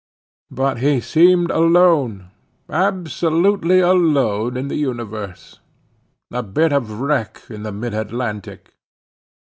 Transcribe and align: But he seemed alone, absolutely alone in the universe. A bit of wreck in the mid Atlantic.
But 0.49 0.79
he 0.79 0.99
seemed 0.99 1.51
alone, 1.51 2.31
absolutely 2.67 3.81
alone 3.81 4.57
in 4.57 4.67
the 4.67 4.75
universe. 4.75 5.59
A 6.31 6.41
bit 6.41 6.73
of 6.73 7.01
wreck 7.01 7.43
in 7.51 7.61
the 7.61 7.71
mid 7.71 7.93
Atlantic. 7.93 8.73